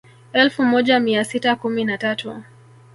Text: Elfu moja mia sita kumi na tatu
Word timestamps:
Elfu 0.33 0.63
moja 0.63 0.99
mia 0.99 1.23
sita 1.23 1.55
kumi 1.55 1.83
na 1.85 1.97
tatu 1.97 2.43